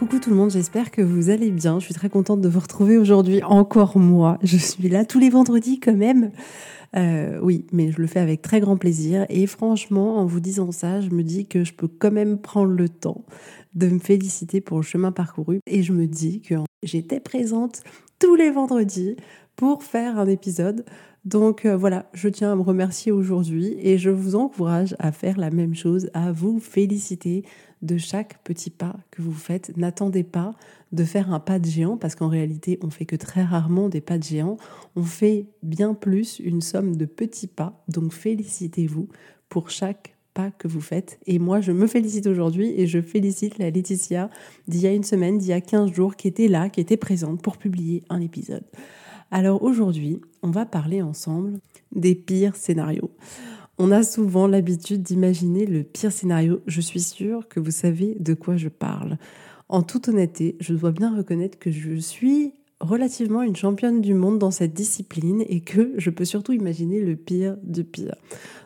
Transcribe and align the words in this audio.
Coucou 0.00 0.18
tout 0.18 0.30
le 0.30 0.36
monde, 0.36 0.50
j'espère 0.50 0.90
que 0.90 1.02
vous 1.02 1.28
allez 1.28 1.50
bien. 1.50 1.78
Je 1.78 1.84
suis 1.84 1.92
très 1.92 2.08
contente 2.08 2.40
de 2.40 2.48
vous 2.48 2.60
retrouver 2.60 2.96
aujourd'hui, 2.96 3.42
encore 3.42 3.98
moi. 3.98 4.38
Je 4.42 4.56
suis 4.56 4.88
là 4.88 5.04
tous 5.04 5.18
les 5.18 5.28
vendredis 5.28 5.78
quand 5.78 5.94
même. 5.94 6.30
Euh, 6.96 7.38
oui, 7.42 7.66
mais 7.70 7.92
je 7.92 8.00
le 8.00 8.06
fais 8.06 8.18
avec 8.18 8.40
très 8.40 8.60
grand 8.60 8.78
plaisir. 8.78 9.26
Et 9.28 9.46
franchement, 9.46 10.16
en 10.16 10.24
vous 10.24 10.40
disant 10.40 10.72
ça, 10.72 11.02
je 11.02 11.10
me 11.10 11.22
dis 11.22 11.46
que 11.46 11.64
je 11.64 11.74
peux 11.74 11.86
quand 11.86 12.12
même 12.12 12.38
prendre 12.38 12.72
le 12.72 12.88
temps 12.88 13.26
de 13.74 13.88
me 13.88 13.98
féliciter 13.98 14.62
pour 14.62 14.78
le 14.78 14.82
chemin 14.84 15.12
parcouru. 15.12 15.60
Et 15.66 15.82
je 15.82 15.92
me 15.92 16.06
dis 16.06 16.40
que 16.40 16.54
j'étais 16.82 17.20
présente 17.20 17.82
tous 18.18 18.36
les 18.36 18.50
vendredis 18.50 19.16
pour 19.54 19.82
faire 19.82 20.18
un 20.18 20.28
épisode. 20.28 20.86
Donc 21.24 21.66
euh, 21.66 21.76
voilà, 21.76 22.08
je 22.14 22.28
tiens 22.28 22.52
à 22.52 22.56
me 22.56 22.62
remercier 22.62 23.12
aujourd'hui 23.12 23.76
et 23.78 23.98
je 23.98 24.08
vous 24.08 24.36
encourage 24.36 24.96
à 24.98 25.12
faire 25.12 25.38
la 25.38 25.50
même 25.50 25.74
chose, 25.74 26.10
à 26.14 26.32
vous 26.32 26.58
féliciter 26.60 27.44
de 27.82 27.98
chaque 27.98 28.42
petit 28.42 28.70
pas 28.70 28.96
que 29.10 29.20
vous 29.20 29.32
faites. 29.32 29.76
N'attendez 29.76 30.24
pas 30.24 30.54
de 30.92 31.04
faire 31.04 31.32
un 31.32 31.40
pas 31.40 31.58
de 31.58 31.66
géant 31.66 31.98
parce 31.98 32.14
qu'en 32.14 32.28
réalité, 32.28 32.78
on 32.82 32.90
fait 32.90 33.04
que 33.04 33.16
très 33.16 33.42
rarement 33.42 33.88
des 33.88 34.00
pas 34.00 34.18
de 34.18 34.24
géant. 34.24 34.56
On 34.96 35.02
fait 35.02 35.46
bien 35.62 35.94
plus 35.94 36.38
une 36.38 36.62
somme 36.62 36.96
de 36.96 37.04
petits 37.04 37.48
pas. 37.48 37.84
Donc 37.88 38.12
félicitez-vous 38.12 39.08
pour 39.48 39.68
chaque 39.68 40.16
pas 40.32 40.50
que 40.50 40.68
vous 40.68 40.80
faites. 40.80 41.18
Et 41.26 41.38
moi, 41.38 41.60
je 41.60 41.72
me 41.72 41.86
félicite 41.86 42.26
aujourd'hui 42.26 42.72
et 42.80 42.86
je 42.86 43.00
félicite 43.00 43.58
la 43.58 43.70
Laetitia 43.70 44.30
d'il 44.68 44.80
y 44.80 44.86
a 44.86 44.92
une 44.92 45.04
semaine, 45.04 45.38
d'il 45.38 45.48
y 45.48 45.52
a 45.52 45.60
15 45.60 45.92
jours, 45.92 46.16
qui 46.16 46.28
était 46.28 46.48
là, 46.48 46.70
qui 46.70 46.80
était 46.80 46.96
présente 46.96 47.42
pour 47.42 47.58
publier 47.58 48.04
un 48.08 48.20
épisode. 48.20 48.64
Alors 49.30 49.62
aujourd'hui, 49.62 50.20
on 50.42 50.50
va 50.50 50.66
parler 50.66 51.02
ensemble 51.02 51.60
des 51.94 52.16
pires 52.16 52.56
scénarios. 52.56 53.10
On 53.78 53.92
a 53.92 54.02
souvent 54.02 54.48
l'habitude 54.48 55.02
d'imaginer 55.02 55.66
le 55.66 55.84
pire 55.84 56.10
scénario. 56.10 56.60
Je 56.66 56.80
suis 56.80 57.00
sûre 57.00 57.46
que 57.48 57.60
vous 57.60 57.70
savez 57.70 58.16
de 58.18 58.34
quoi 58.34 58.56
je 58.56 58.68
parle. 58.68 59.18
En 59.68 59.82
toute 59.82 60.08
honnêteté, 60.08 60.56
je 60.58 60.74
dois 60.74 60.90
bien 60.90 61.16
reconnaître 61.16 61.58
que 61.58 61.70
je 61.70 61.94
suis 61.94 62.54
relativement 62.80 63.42
une 63.42 63.54
championne 63.54 64.00
du 64.00 64.14
monde 64.14 64.38
dans 64.38 64.50
cette 64.50 64.72
discipline 64.72 65.44
et 65.48 65.60
que 65.60 65.92
je 65.98 66.10
peux 66.10 66.24
surtout 66.24 66.52
imaginer 66.52 67.00
le 67.00 67.14
pire 67.14 67.56
du 67.62 67.84
pire. 67.84 68.16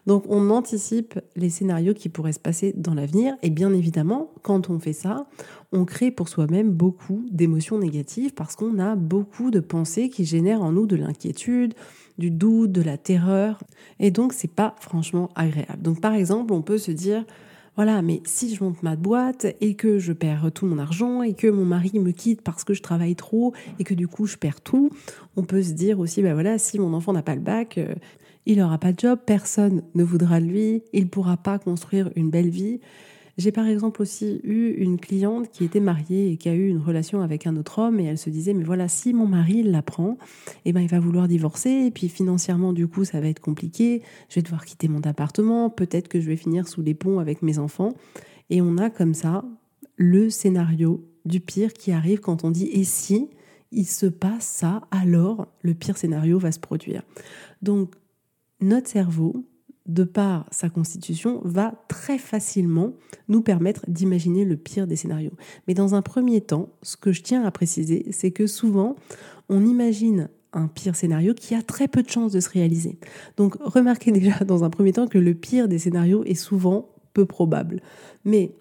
Donc 0.07 0.25
on 0.29 0.51
anticipe 0.51 1.19
les 1.37 1.51
scénarios 1.51 1.95
qui 1.95 2.09
pourraient 2.09 2.33
se 2.33 2.39
passer 2.39 2.73
dans 2.77 2.95
l'avenir 2.95 3.35
et 3.43 3.51
bien 3.51 3.73
évidemment, 3.73 4.31
quand 4.43 4.71
on 4.71 4.79
fait 4.79 4.93
ça, 4.93 5.27
on 5.75 5.85
crée 5.85 6.11
pour 6.11 6.29
soi-même 6.29 6.71
beaucoup 6.71 7.27
d'émotions 7.31 7.79
négatives 7.79 8.33
parce 8.33 8.57
qu'on 8.57 8.79
a 8.79 8.95
beaucoup 8.95 9.51
de 9.51 9.61
pensées 9.61 10.09
qui 10.09 10.25
génèrent 10.25 10.63
en 10.63 10.73
nous 10.73 10.87
de 10.87 10.97
l'inquiétude, 10.97 11.75
du 12.17 12.31
doute, 12.31 12.73
de 12.73 12.81
la 12.81 12.97
terreur 12.97 13.63
et 13.99 14.11
donc 14.11 14.33
c'est 14.33 14.51
pas 14.51 14.77
franchement 14.81 15.31
agréable. 15.35 15.83
Donc 15.83 16.01
par 16.01 16.15
exemple, 16.15 16.53
on 16.53 16.63
peut 16.63 16.79
se 16.79 16.93
dire 16.93 17.25
voilà, 17.77 18.03
mais 18.03 18.23
si 18.25 18.55
je 18.55 18.63
monte 18.63 18.85
ma 18.85 18.95
boîte 18.95 19.47
et 19.61 19.75
que 19.75 19.99
je 19.99 20.13
perds 20.13 20.53
tout 20.55 20.65
mon 20.65 20.79
argent 20.79 21.23
et 21.23 21.35
que 21.35 21.49
mon 21.49 21.65
mari 21.65 21.99
me 21.99 22.13
quitte 22.13 22.41
parce 22.41 22.63
que 22.63 22.73
je 22.73 22.83
travaille 22.83 23.17
trop 23.17 23.53
et 23.81 23.85
que 23.85 23.95
du 23.95 24.07
coup 24.07 24.27
je 24.27 24.37
perds 24.37 24.61
tout, 24.61 24.91
on 25.37 25.43
peut 25.43 25.63
se 25.63 25.73
dire 25.73 25.99
aussi, 25.99 26.23
ben 26.23 26.35
voilà, 26.35 26.57
si 26.59 26.79
mon 26.79 26.95
enfant 26.95 27.13
n'a 27.13 27.23
pas 27.23 27.35
le 27.35 27.41
bac, 27.41 27.79
euh, 27.79 27.95
il 28.47 28.59
n'aura 28.59 28.79
pas 28.79 28.93
de 28.93 29.01
job, 29.01 29.19
personne 29.27 29.83
ne 29.97 30.05
voudra 30.05 30.39
de 30.39 30.45
lui, 30.45 30.83
il 30.93 31.05
ne 31.05 31.09
pourra 31.09 31.37
pas 31.37 31.59
construire 31.59 32.11
une 32.15 32.31
belle 32.31 32.51
vie. 32.51 32.79
J'ai 33.37 33.51
par 33.51 33.67
exemple 33.67 34.01
aussi 34.01 34.41
eu 34.45 34.71
une 34.79 34.99
cliente 34.99 35.51
qui 35.51 35.65
était 35.65 35.81
mariée 35.81 36.31
et 36.31 36.37
qui 36.37 36.49
a 36.49 36.55
eu 36.55 36.69
une 36.69 36.79
relation 36.79 37.21
avec 37.21 37.47
un 37.47 37.57
autre 37.57 37.81
homme 37.81 37.99
et 37.99 38.05
elle 38.05 38.19
se 38.19 38.31
disait 38.31 38.55
mais 38.55 38.63
voilà 38.63 38.87
si 38.87 39.13
mon 39.13 39.27
mari 39.27 39.63
l'apprend, 39.63 40.19
eh 40.65 40.73
ben 40.73 40.81
il 40.81 40.89
va 40.89 41.01
vouloir 41.01 41.27
divorcer 41.27 41.71
et 41.71 41.91
puis 41.91 42.09
financièrement 42.09 42.73
du 42.73 42.87
coup 42.87 43.05
ça 43.05 43.21
va 43.21 43.27
être 43.27 43.41
compliqué, 43.41 44.03
je 44.29 44.37
vais 44.37 44.43
devoir 44.43 44.65
quitter 44.65 44.87
mon 44.87 45.01
appartement, 45.01 45.69
peut-être 45.69 46.09
que 46.09 46.21
je 46.21 46.27
vais 46.27 46.37
finir 46.37 46.69
sous 46.69 46.83
les 46.83 46.95
ponts 46.95 47.19
avec 47.19 47.43
mes 47.43 47.59
enfants. 47.59 47.95
Et 48.51 48.63
on 48.63 48.79
a 48.79 48.89
comme 48.89 49.15
ça 49.15 49.45
le 49.97 50.31
scénario 50.31 51.05
du 51.25 51.41
pire 51.41 51.73
qui 51.73 51.91
arrive 51.91 52.21
quand 52.21 52.45
on 52.45 52.51
dit 52.51 52.69
et 52.73 52.85
si 52.85 53.31
il 53.73 53.87
se 53.87 54.07
passe 54.07 54.47
ça, 54.47 54.83
alors 54.93 55.49
le 55.63 55.75
pire 55.75 55.99
scénario 55.99 56.39
va 56.39 56.53
se 56.53 56.61
produire. 56.61 57.03
Donc 57.63 57.95
notre 58.61 58.89
cerveau 58.89 59.45
de 59.87 60.05
par 60.05 60.47
sa 60.51 60.71
constitution, 60.71 61.41
va 61.45 61.75
très 61.89 62.19
facilement 62.19 62.95
nous 63.29 63.43
permettre 63.43 63.85
d'imaginer 63.89 64.45
le 64.45 64.57
pire 64.57 64.87
des 64.87 64.97
scénarios. 64.97 65.35
Mais 65.69 65.75
dans 65.75 65.95
un 65.95 66.03
premier 66.03 66.41
temps, 66.41 66.71
ce 66.83 66.97
que 66.97 67.13
je 67.13 67.23
tiens 67.23 67.45
à 67.45 67.51
préciser, 67.51 68.07
c'est 68.11 68.31
que 68.31 68.47
souvent, 68.47 68.97
on 69.49 69.65
imagine 69.65 70.29
un 70.55 70.69
pire 70.69 70.97
scénario 70.97 71.35
qui 71.35 71.55
a 71.55 71.63
très 71.63 71.89
peu 71.89 72.03
de 72.03 72.09
chances 72.09 72.33
de 72.33 72.41
se 72.41 72.49
réaliser. 72.49 72.99
Donc 73.37 73.57
remarquez 73.61 74.13
déjà 74.13 74.45
dans 74.45 74.65
un 74.65 74.71
premier 74.71 74.93
temps 74.93 75.07
que 75.07 75.19
le 75.19 75.35
pire 75.35 75.69
des 75.69 75.79
scénarios 75.79 76.25
est 76.25 76.35
souvent 76.35 76.89
peu 77.13 77.27
probable. 77.27 77.81
Mais 78.25 78.55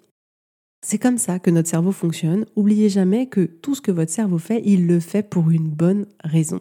c'est 0.81 0.97
comme 0.97 1.17
ça 1.17 1.39
que 1.39 1.49
notre 1.49 1.69
cerveau 1.69 1.93
fonctionne. 1.93 2.45
Oubliez 2.55 2.89
jamais 2.89 3.27
que 3.27 3.45
tout 3.45 3.73
ce 3.73 3.81
que 3.81 3.91
votre 3.91 4.11
cerveau 4.11 4.37
fait, 4.37 4.61
il 4.65 4.85
le 4.85 4.99
fait 4.99 5.23
pour 5.23 5.49
une 5.49 5.69
bonne 5.69 6.05
raison. 6.23 6.59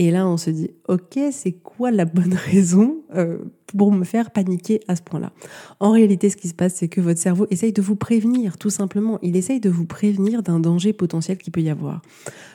Et 0.00 0.12
là, 0.12 0.28
on 0.28 0.36
se 0.36 0.50
dit, 0.50 0.70
ok, 0.86 1.18
c'est 1.32 1.52
quoi 1.52 1.90
la 1.90 2.04
bonne 2.04 2.34
raison 2.50 2.98
euh, 3.14 3.38
pour 3.76 3.90
me 3.90 4.04
faire 4.04 4.30
paniquer 4.30 4.80
à 4.86 4.94
ce 4.94 5.02
point-là? 5.02 5.32
En 5.80 5.90
réalité, 5.90 6.30
ce 6.30 6.36
qui 6.36 6.46
se 6.46 6.54
passe, 6.54 6.76
c'est 6.76 6.88
que 6.88 7.00
votre 7.00 7.18
cerveau 7.18 7.48
essaye 7.50 7.72
de 7.72 7.82
vous 7.82 7.96
prévenir, 7.96 8.58
tout 8.58 8.70
simplement. 8.70 9.18
Il 9.22 9.36
essaye 9.36 9.58
de 9.58 9.68
vous 9.68 9.86
prévenir 9.86 10.44
d'un 10.44 10.60
danger 10.60 10.92
potentiel 10.92 11.36
qui 11.36 11.50
peut 11.50 11.60
y 11.60 11.68
avoir. 11.68 12.00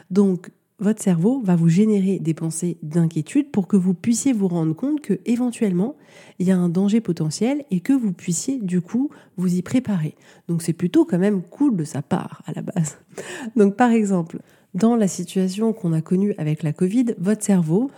Donc, 0.10 0.52
votre 0.80 1.02
cerveau 1.02 1.42
va 1.44 1.58
vous 1.58 1.68
générer 1.68 2.18
des 2.20 2.34
pensées 2.34 2.78
d'inquiétude 2.82 3.52
pour 3.52 3.68
que 3.68 3.76
vous 3.76 3.94
puissiez 3.94 4.32
vous 4.32 4.48
rendre 4.48 4.74
compte 4.74 5.02
que 5.02 5.20
éventuellement 5.26 5.96
il 6.40 6.48
y 6.48 6.52
a 6.52 6.58
un 6.58 6.68
danger 6.68 7.00
potentiel 7.00 7.64
et 7.72 7.80
que 7.80 7.94
vous 7.94 8.12
puissiez 8.12 8.60
du 8.60 8.82
coup 8.82 9.10
vous 9.38 9.56
y 9.56 9.62
préparer. 9.62 10.16
Donc 10.48 10.62
c'est 10.62 10.74
plutôt 10.74 11.06
quand 11.06 11.20
même 11.20 11.42
cool 11.42 11.78
de 11.78 11.84
sa 11.84 12.02
part 12.02 12.42
à 12.48 12.54
la 12.54 12.62
base. 12.62 12.98
Donc 13.56 13.76
par 13.76 13.92
exemple, 13.92 14.40
dans 14.74 14.96
la 14.96 15.08
situation 15.08 15.74
qu'on 15.74 15.94
a 15.94 16.02
connue 16.02 16.34
avec 16.38 16.64
la 16.64 16.74
Covid, 16.74 17.16
votre 17.18 17.44
cerveau 17.44 17.92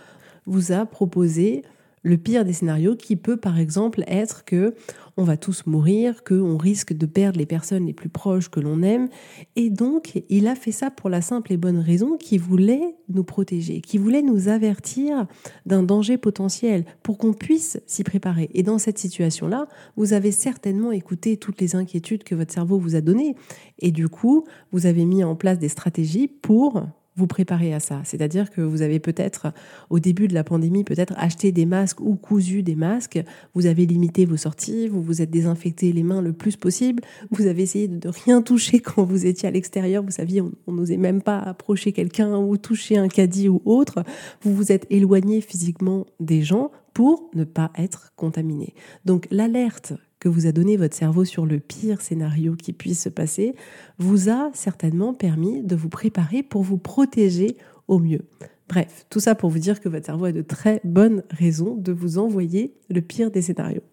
vous 0.46 0.72
a 0.72 0.86
proposé 0.86 1.62
le 2.06 2.16
pire 2.16 2.44
des 2.44 2.52
scénarios 2.52 2.94
qui 2.94 3.16
peut 3.16 3.36
par 3.36 3.58
exemple 3.58 4.04
être 4.06 4.44
que 4.44 4.74
on 5.16 5.24
va 5.24 5.36
tous 5.36 5.66
mourir, 5.66 6.22
qu'on 6.22 6.56
risque 6.56 6.92
de 6.92 7.06
perdre 7.06 7.38
les 7.38 7.46
personnes 7.46 7.86
les 7.86 7.94
plus 7.94 8.10
proches 8.10 8.48
que 8.48 8.60
l'on 8.60 8.82
aime. 8.82 9.08
Et 9.56 9.70
donc, 9.70 10.22
il 10.28 10.46
a 10.46 10.54
fait 10.54 10.72
ça 10.72 10.90
pour 10.90 11.08
la 11.08 11.22
simple 11.22 11.54
et 11.54 11.56
bonne 11.56 11.78
raison 11.78 12.18
qu'il 12.18 12.40
voulait 12.40 12.94
nous 13.08 13.24
protéger, 13.24 13.80
qu'il 13.80 14.00
voulait 14.00 14.22
nous 14.22 14.48
avertir 14.48 15.26
d'un 15.64 15.82
danger 15.82 16.18
potentiel 16.18 16.84
pour 17.02 17.16
qu'on 17.16 17.32
puisse 17.32 17.80
s'y 17.86 18.04
préparer. 18.04 18.50
Et 18.52 18.62
dans 18.62 18.78
cette 18.78 18.98
situation-là, 18.98 19.68
vous 19.96 20.12
avez 20.12 20.32
certainement 20.32 20.92
écouté 20.92 21.38
toutes 21.38 21.60
les 21.60 21.74
inquiétudes 21.74 22.22
que 22.22 22.34
votre 22.34 22.52
cerveau 22.52 22.78
vous 22.78 22.94
a 22.94 23.00
données. 23.00 23.34
Et 23.78 23.90
du 23.90 24.08
coup, 24.08 24.44
vous 24.70 24.84
avez 24.84 25.06
mis 25.06 25.24
en 25.24 25.34
place 25.34 25.58
des 25.58 25.70
stratégies 25.70 26.28
pour 26.28 26.86
vous 27.16 27.26
préparez 27.26 27.72
à 27.72 27.80
ça. 27.80 28.02
C'est-à-dire 28.04 28.50
que 28.50 28.60
vous 28.60 28.82
avez 28.82 29.00
peut-être, 29.00 29.52
au 29.90 29.98
début 29.98 30.28
de 30.28 30.34
la 30.34 30.44
pandémie, 30.44 30.84
peut-être 30.84 31.14
acheté 31.16 31.50
des 31.50 31.66
masques 31.66 32.00
ou 32.00 32.14
cousu 32.14 32.62
des 32.62 32.76
masques, 32.76 33.22
vous 33.54 33.66
avez 33.66 33.86
limité 33.86 34.24
vos 34.24 34.36
sorties, 34.36 34.88
vous 34.88 35.02
vous 35.02 35.22
êtes 35.22 35.30
désinfecté 35.30 35.92
les 35.92 36.02
mains 36.02 36.20
le 36.20 36.32
plus 36.32 36.56
possible, 36.56 37.02
vous 37.30 37.46
avez 37.46 37.62
essayé 37.62 37.88
de 37.88 38.08
rien 38.08 38.42
toucher 38.42 38.80
quand 38.80 39.04
vous 39.04 39.26
étiez 39.26 39.48
à 39.48 39.52
l'extérieur, 39.52 40.02
vous 40.02 40.10
saviez, 40.10 40.42
on 40.66 40.72
n'osait 40.72 40.98
même 40.98 41.22
pas 41.22 41.38
approcher 41.38 41.92
quelqu'un 41.92 42.36
ou 42.36 42.56
toucher 42.56 42.98
un 42.98 43.08
caddie 43.08 43.48
ou 43.48 43.62
autre, 43.64 44.04
vous 44.42 44.54
vous 44.54 44.72
êtes 44.72 44.86
éloigné 44.90 45.40
physiquement 45.40 46.06
des 46.20 46.42
gens 46.42 46.70
pour 46.92 47.30
ne 47.34 47.44
pas 47.44 47.70
être 47.76 48.12
contaminé. 48.16 48.74
Donc 49.04 49.26
l'alerte 49.30 49.92
que 50.26 50.28
vous 50.28 50.48
a 50.48 50.52
donné 50.52 50.76
votre 50.76 50.96
cerveau 50.96 51.24
sur 51.24 51.46
le 51.46 51.60
pire 51.60 52.00
scénario 52.00 52.56
qui 52.56 52.72
puisse 52.72 53.00
se 53.00 53.08
passer 53.08 53.54
vous 53.98 54.28
a 54.28 54.50
certainement 54.54 55.14
permis 55.14 55.62
de 55.62 55.76
vous 55.76 55.88
préparer 55.88 56.42
pour 56.42 56.64
vous 56.64 56.78
protéger 56.78 57.56
au 57.86 58.00
mieux. 58.00 58.22
Bref, 58.68 59.06
tout 59.08 59.20
ça 59.20 59.36
pour 59.36 59.50
vous 59.50 59.60
dire 59.60 59.78
que 59.78 59.88
votre 59.88 60.06
cerveau 60.06 60.24
a 60.24 60.32
de 60.32 60.42
très 60.42 60.80
bonnes 60.82 61.22
raisons 61.30 61.76
de 61.76 61.92
vous 61.92 62.18
envoyer 62.18 62.74
le 62.90 63.02
pire 63.02 63.30
des 63.30 63.40
scénarios. 63.40 63.84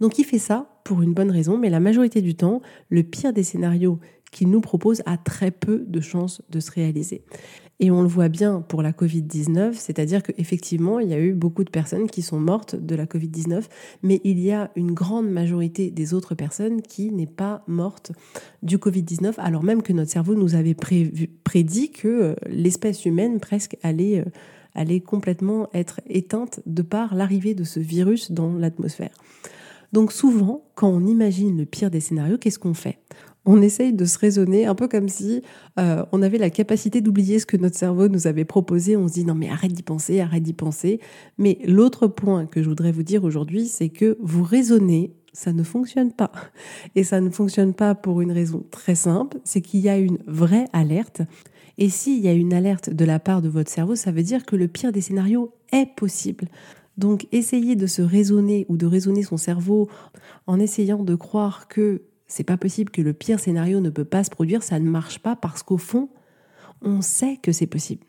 Donc 0.00 0.18
il 0.18 0.24
fait 0.24 0.38
ça 0.38 0.80
pour 0.84 1.02
une 1.02 1.14
bonne 1.14 1.30
raison, 1.30 1.58
mais 1.58 1.70
la 1.70 1.80
majorité 1.80 2.22
du 2.22 2.34
temps, 2.34 2.60
le 2.90 3.02
pire 3.02 3.32
des 3.32 3.42
scénarios 3.42 3.98
qu'il 4.30 4.50
nous 4.50 4.60
propose 4.60 5.02
a 5.06 5.16
très 5.16 5.50
peu 5.50 5.84
de 5.86 6.00
chances 6.00 6.42
de 6.50 6.60
se 6.60 6.70
réaliser. 6.70 7.24
Et 7.78 7.90
on 7.90 8.00
le 8.00 8.08
voit 8.08 8.28
bien 8.28 8.62
pour 8.62 8.82
la 8.82 8.92
Covid-19, 8.92 9.74
c'est-à-dire 9.74 10.22
qu'effectivement, 10.22 10.98
il 10.98 11.08
y 11.08 11.14
a 11.14 11.20
eu 11.20 11.34
beaucoup 11.34 11.62
de 11.62 11.70
personnes 11.70 12.06
qui 12.06 12.22
sont 12.22 12.40
mortes 12.40 12.74
de 12.74 12.94
la 12.94 13.04
Covid-19, 13.04 13.64
mais 14.02 14.20
il 14.24 14.40
y 14.40 14.50
a 14.50 14.70
une 14.76 14.92
grande 14.92 15.28
majorité 15.28 15.90
des 15.90 16.14
autres 16.14 16.34
personnes 16.34 16.80
qui 16.80 17.10
n'est 17.12 17.26
pas 17.26 17.62
morte 17.66 18.12
du 18.62 18.78
Covid-19, 18.78 19.34
alors 19.36 19.62
même 19.62 19.82
que 19.82 19.92
notre 19.92 20.10
cerveau 20.10 20.34
nous 20.34 20.54
avait 20.54 20.74
prédit 20.74 21.90
que 21.90 22.08
euh, 22.08 22.34
l'espèce 22.46 23.04
humaine 23.04 23.40
presque 23.40 23.76
euh, 23.84 24.24
allait 24.74 25.00
complètement 25.00 25.68
être 25.74 26.00
éteinte 26.08 26.60
de 26.64 26.80
par 26.80 27.14
l'arrivée 27.14 27.54
de 27.54 27.64
ce 27.64 27.78
virus 27.78 28.32
dans 28.32 28.54
l'atmosphère. 28.54 29.12
Donc 29.96 30.12
souvent, 30.12 30.62
quand 30.74 30.90
on 30.90 31.06
imagine 31.06 31.56
le 31.56 31.64
pire 31.64 31.90
des 31.90 32.00
scénarios, 32.00 32.36
qu'est-ce 32.36 32.58
qu'on 32.58 32.74
fait? 32.74 32.98
On 33.46 33.62
essaye 33.62 33.94
de 33.94 34.04
se 34.04 34.18
raisonner 34.18 34.66
un 34.66 34.74
peu 34.74 34.88
comme 34.88 35.08
si 35.08 35.40
euh, 35.78 36.04
on 36.12 36.20
avait 36.20 36.36
la 36.36 36.50
capacité 36.50 37.00
d'oublier 37.00 37.38
ce 37.38 37.46
que 37.46 37.56
notre 37.56 37.78
cerveau 37.78 38.06
nous 38.08 38.26
avait 38.26 38.44
proposé. 38.44 38.94
On 38.98 39.08
se 39.08 39.14
dit 39.14 39.24
non 39.24 39.34
mais 39.34 39.48
arrête 39.48 39.72
d'y 39.72 39.82
penser, 39.82 40.20
arrête 40.20 40.42
d'y 40.42 40.52
penser. 40.52 41.00
Mais 41.38 41.56
l'autre 41.64 42.08
point 42.08 42.44
que 42.44 42.62
je 42.62 42.68
voudrais 42.68 42.92
vous 42.92 43.04
dire 43.04 43.24
aujourd'hui, 43.24 43.68
c'est 43.68 43.88
que 43.88 44.18
vous 44.20 44.42
raisonnez, 44.42 45.14
ça 45.32 45.54
ne 45.54 45.62
fonctionne 45.62 46.12
pas. 46.12 46.30
Et 46.94 47.02
ça 47.02 47.22
ne 47.22 47.30
fonctionne 47.30 47.72
pas 47.72 47.94
pour 47.94 48.20
une 48.20 48.32
raison 48.32 48.66
très 48.70 48.96
simple, 48.96 49.38
c'est 49.44 49.62
qu'il 49.62 49.80
y 49.80 49.88
a 49.88 49.96
une 49.96 50.18
vraie 50.26 50.66
alerte. 50.74 51.22
Et 51.78 51.88
s'il 51.88 52.22
y 52.22 52.28
a 52.28 52.34
une 52.34 52.52
alerte 52.52 52.90
de 52.90 53.04
la 53.06 53.18
part 53.18 53.40
de 53.40 53.48
votre 53.48 53.70
cerveau, 53.70 53.96
ça 53.96 54.12
veut 54.12 54.22
dire 54.22 54.44
que 54.44 54.56
le 54.56 54.68
pire 54.68 54.92
des 54.92 55.00
scénarios 55.00 55.54
est 55.72 55.88
possible. 55.96 56.48
Donc 56.96 57.26
essayez 57.32 57.76
de 57.76 57.86
se 57.86 58.02
raisonner 58.02 58.66
ou 58.68 58.76
de 58.76 58.86
raisonner 58.86 59.22
son 59.22 59.36
cerveau 59.36 59.88
en 60.46 60.58
essayant 60.58 61.02
de 61.02 61.14
croire 61.14 61.68
que 61.68 62.02
c'est 62.26 62.44
pas 62.44 62.56
possible 62.56 62.90
que 62.90 63.02
le 63.02 63.12
pire 63.12 63.38
scénario 63.38 63.80
ne 63.80 63.90
peut 63.90 64.04
pas 64.04 64.24
se 64.24 64.30
produire, 64.30 64.62
ça 64.62 64.78
ne 64.78 64.90
marche 64.90 65.20
pas 65.20 65.36
parce 65.36 65.62
qu'au 65.62 65.78
fond, 65.78 66.08
on 66.82 67.00
sait 67.00 67.38
que 67.42 67.52
c'est 67.52 67.66
possible. 67.66 68.04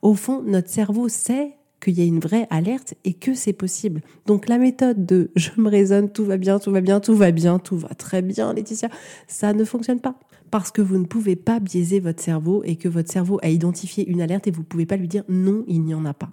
Au 0.00 0.14
fond, 0.14 0.42
notre 0.42 0.68
cerveau 0.68 1.08
sait 1.08 1.56
qu'il 1.82 1.98
y 1.98 2.00
a 2.00 2.04
une 2.04 2.20
vraie 2.20 2.46
alerte 2.50 2.94
et 3.04 3.12
que 3.12 3.34
c'est 3.34 3.52
possible. 3.52 4.02
Donc 4.26 4.48
la 4.48 4.58
méthode 4.58 5.04
de 5.04 5.30
je 5.36 5.50
me 5.56 5.68
raisonne, 5.68 6.10
tout 6.10 6.24
va 6.24 6.36
bien, 6.36 6.58
tout 6.58 6.70
va 6.70 6.80
bien, 6.80 7.00
tout 7.00 7.14
va 7.14 7.30
bien, 7.32 7.58
tout 7.58 7.76
va 7.76 7.88
très 7.88 8.22
bien, 8.22 8.52
Laetitia, 8.52 8.88
ça 9.26 9.52
ne 9.52 9.64
fonctionne 9.64 10.00
pas. 10.00 10.14
Parce 10.50 10.70
que 10.70 10.82
vous 10.82 10.98
ne 10.98 11.06
pouvez 11.06 11.34
pas 11.34 11.60
biaiser 11.60 11.98
votre 11.98 12.22
cerveau 12.22 12.62
et 12.64 12.76
que 12.76 12.88
votre 12.88 13.10
cerveau 13.10 13.38
a 13.42 13.48
identifié 13.48 14.08
une 14.08 14.20
alerte 14.20 14.46
et 14.46 14.50
vous 14.50 14.60
ne 14.60 14.66
pouvez 14.66 14.86
pas 14.86 14.96
lui 14.96 15.08
dire 15.08 15.24
non, 15.28 15.64
il 15.66 15.82
n'y 15.82 15.94
en 15.94 16.04
a 16.04 16.14
pas. 16.14 16.30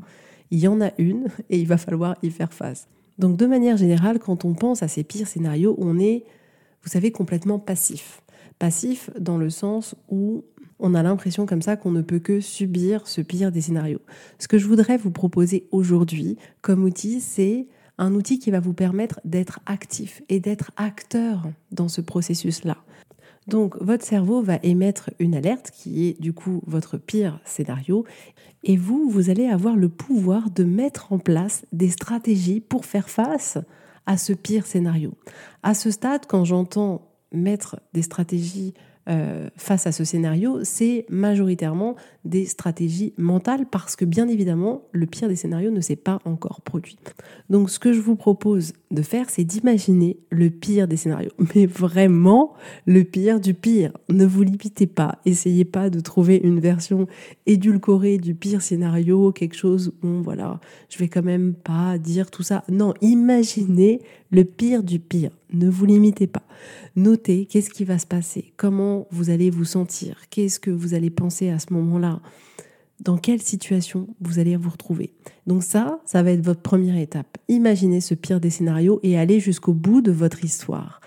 Il 0.52 0.60
y 0.60 0.68
en 0.68 0.82
a 0.82 0.92
une 0.98 1.28
et 1.50 1.60
il 1.60 1.68
va 1.68 1.78
falloir 1.78 2.16
y 2.24 2.30
faire 2.30 2.54
face. 2.54 2.88
Donc 3.18 3.38
de 3.38 3.46
manière 3.46 3.78
générale, 3.78 4.20
quand 4.20 4.46
on 4.46 4.54
pense 4.54 4.84
à 4.84 4.88
ces 4.88 5.04
pires 5.04 5.28
scénarios, 5.28 5.76
on 5.78 6.00
est 6.00 6.26
vous 6.84 6.90
savez, 6.90 7.12
complètement 7.12 7.60
passif. 7.60 8.22
Passif 8.58 9.10
dans 9.20 9.38
le 9.38 9.50
sens 9.50 9.96
où 10.10 10.44
on 10.80 10.94
a 10.94 11.04
l'impression 11.04 11.46
comme 11.46 11.62
ça 11.62 11.76
qu'on 11.76 11.92
ne 11.92 12.02
peut 12.02 12.20
que 12.20 12.40
subir 12.40 13.08
ce 13.08 13.22
pire 13.22 13.52
des 13.52 13.62
scénarios. 13.62 14.02
Ce 14.38 14.48
que 14.48 14.58
je 14.58 14.68
voudrais 14.68 14.98
vous 14.98 15.12
proposer 15.12 15.68
aujourd'hui 15.72 16.38
comme 16.62 16.84
outil, 16.84 17.20
c'est 17.20 17.68
un 17.98 18.14
outil 18.14 18.40
qui 18.40 18.50
va 18.50 18.62
vous 18.62 18.74
permettre 18.74 19.20
d'être 19.26 19.60
actif 19.66 20.22
et 20.30 20.40
d'être 20.40 20.72
acteur 20.78 21.50
dans 21.72 21.90
ce 21.90 22.00
processus-là. 22.00 22.78
Donc 23.50 23.76
votre 23.82 24.06
cerveau 24.06 24.42
va 24.42 24.58
émettre 24.64 25.10
une 25.20 25.36
alerte 25.36 25.72
qui 25.72 26.08
est 26.08 26.22
du 26.22 26.34
coup 26.34 26.62
votre 26.68 26.98
pire 26.98 27.40
scénario 27.44 28.06
et 28.64 28.78
vous, 28.78 29.10
vous 29.10 29.30
allez 29.30 29.48
avoir 29.48 29.76
le 29.76 29.90
pouvoir 29.90 30.50
de 30.52 30.64
mettre 30.64 31.12
en 31.12 31.20
place 31.20 31.66
des 31.72 31.90
stratégies 31.90 32.60
pour 32.60 32.86
faire 32.86 33.10
face 33.10 33.58
à 34.06 34.18
ce 34.18 34.34
pire 34.34 34.66
scénario. 34.66 35.14
À 35.64 35.74
ce 35.74 35.92
stade, 35.92 36.26
quand 36.28 36.46
j'entends 36.46 37.10
mettre 37.32 37.80
des 37.94 38.02
stratégies 38.02 38.74
euh, 39.10 39.50
face 39.58 39.88
à 39.88 39.92
ce 39.92 40.04
scénario, 40.04 40.60
c'est 40.64 41.06
majoritairement 41.10 41.96
des 42.26 42.46
stratégies 42.46 43.14
mentales 43.18 43.66
parce 43.66 43.96
que 43.96 44.06
bien 44.06 44.28
évidemment, 44.28 44.84
le 44.92 45.08
pire 45.08 45.28
des 45.28 45.36
scénarios 45.36 45.72
ne 45.72 45.82
s'est 45.82 45.96
pas 45.96 46.20
encore 46.26 46.62
produit. 46.62 46.98
Donc 47.50 47.70
ce 47.72 47.80
que 47.80 47.92
je 47.92 48.02
vous 48.02 48.16
propose 48.16 48.74
de 48.92 49.02
faire, 49.02 49.30
c'est 49.30 49.44
d'imaginer 49.44 50.18
le 50.30 50.50
pire 50.50 50.88
des 50.88 50.98
scénarios. 50.98 51.32
Mais 51.56 51.66
vraiment 51.66 52.54
le 52.86 53.04
pire 53.04 53.40
du 53.40 53.54
pire. 53.54 53.92
Ne 54.10 54.26
vous 54.26 54.44
limitez 54.44 54.88
pas. 54.88 55.20
Essayez 55.26 55.66
pas 55.66 55.90
de 55.90 56.00
trouver 56.00 56.40
une 56.44 56.60
version 56.60 57.08
édulcorée 57.48 58.20
du 58.20 58.36
pire 58.36 58.62
scénario, 58.62 59.32
quelque 59.32 59.56
chose 59.56 59.94
où, 60.04 60.22
voilà, 60.22 60.60
je 60.90 61.00
vais 61.00 61.08
quand 61.08 61.24
même 61.24 61.54
pas 61.54 61.98
dire 61.98 62.30
tout 62.30 62.44
ça. 62.44 62.64
Non, 62.70 62.94
imaginez 63.02 64.02
le 64.32 64.44
pire 64.44 64.84
du 64.84 65.00
pire. 65.00 65.32
Ne 65.52 65.70
vous 65.70 65.86
limitez 65.86 66.28
pas. 66.28 66.44
Notez 66.96 67.46
qu'est-ce 67.46 67.70
qui 67.70 67.86
va 67.86 67.98
se 67.98 68.06
passer, 68.06 68.54
comment 68.58 69.08
vous 69.12 69.30
allez 69.30 69.50
vous 69.50 69.66
sentir, 69.66 70.22
qu'est-ce 70.30 70.60
que 70.60 70.72
vous 70.72 70.94
allez 70.94 71.10
penser 71.10 71.50
à 71.50 71.60
ce 71.60 71.74
moment-là, 71.74 72.20
dans 73.00 73.18
quelle 73.18 73.42
situation 73.42 74.08
vous 74.20 74.40
allez 74.40 74.56
vous 74.58 74.70
retrouver. 74.70 75.14
Donc 75.48 75.64
ça, 75.64 76.00
ça 76.06 76.22
va 76.22 76.32
être 76.32 76.44
votre 76.44 76.62
première 76.62 76.98
étape. 76.98 77.38
Imaginez 77.48 78.02
ce 78.02 78.14
pire 78.14 78.40
des 78.40 78.50
scénarios 78.50 79.00
et 79.04 79.18
aller 79.18 79.40
jusqu'au 79.40 79.74
bout 79.74 80.02
de 80.02 80.12
votre 80.12 80.44
histoire. 80.44 81.00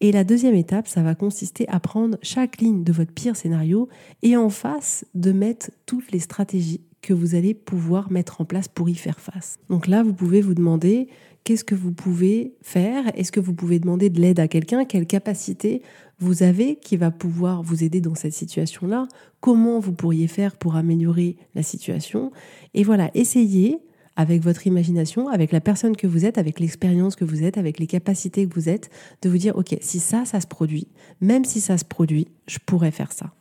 Et 0.00 0.10
la 0.10 0.24
deuxième 0.24 0.54
étape, 0.54 0.88
ça 0.88 1.02
va 1.02 1.14
consister 1.14 1.68
à 1.68 1.78
prendre 1.78 2.18
chaque 2.22 2.60
ligne 2.60 2.82
de 2.82 2.92
votre 2.92 3.12
pire 3.12 3.36
scénario 3.36 3.88
et 4.22 4.36
en 4.36 4.50
face 4.50 5.04
de 5.14 5.30
mettre 5.30 5.70
toutes 5.86 6.10
les 6.10 6.18
stratégies 6.18 6.80
que 7.02 7.12
vous 7.12 7.34
allez 7.34 7.54
pouvoir 7.54 8.10
mettre 8.10 8.40
en 8.40 8.44
place 8.44 8.68
pour 8.68 8.88
y 8.88 8.94
faire 8.94 9.20
face. 9.20 9.58
Donc 9.68 9.86
là, 9.86 10.02
vous 10.02 10.12
pouvez 10.12 10.40
vous 10.40 10.54
demander 10.54 11.08
qu'est-ce 11.44 11.64
que 11.64 11.74
vous 11.74 11.92
pouvez 11.92 12.54
faire? 12.62 13.04
Est-ce 13.16 13.32
que 13.32 13.40
vous 13.40 13.54
pouvez 13.54 13.78
demander 13.78 14.10
de 14.10 14.20
l'aide 14.20 14.40
à 14.40 14.48
quelqu'un? 14.48 14.84
Quelle 14.84 15.06
capacité 15.06 15.82
vous 16.18 16.42
avez 16.42 16.76
qui 16.76 16.96
va 16.96 17.10
pouvoir 17.10 17.62
vous 17.62 17.82
aider 17.84 18.00
dans 18.00 18.14
cette 18.14 18.32
situation-là? 18.32 19.08
Comment 19.40 19.80
vous 19.80 19.92
pourriez 19.92 20.28
faire 20.28 20.56
pour 20.56 20.76
améliorer 20.76 21.36
la 21.54 21.62
situation? 21.62 22.30
Et 22.74 22.84
voilà, 22.84 23.10
essayez 23.14 23.78
avec 24.14 24.42
votre 24.42 24.66
imagination, 24.66 25.28
avec 25.28 25.52
la 25.52 25.60
personne 25.60 25.96
que 25.96 26.06
vous 26.06 26.24
êtes, 26.24 26.38
avec 26.38 26.60
l'expérience 26.60 27.16
que 27.16 27.24
vous 27.24 27.42
êtes, 27.42 27.56
avec 27.56 27.78
les 27.78 27.86
capacités 27.86 28.46
que 28.46 28.54
vous 28.54 28.68
êtes, 28.68 28.90
de 29.22 29.28
vous 29.28 29.38
dire, 29.38 29.56
OK, 29.56 29.76
si 29.80 30.00
ça, 30.00 30.24
ça 30.24 30.40
se 30.40 30.46
produit, 30.46 30.88
même 31.20 31.44
si 31.44 31.60
ça 31.60 31.78
se 31.78 31.84
produit, 31.84 32.28
je 32.46 32.58
pourrais 32.64 32.90
faire 32.90 33.12
ça. 33.12 33.32